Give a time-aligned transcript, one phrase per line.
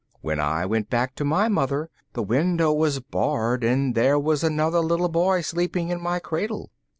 [0.21, 4.79] When I went back to my mother, the window was barred, and there was another
[4.79, 6.71] little boy sleeping in my cradle."